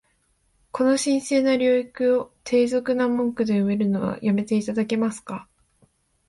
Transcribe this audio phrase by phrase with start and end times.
[0.71, 5.47] この神聖な領域を、低俗な文句で埋めるのは止めて頂けますか？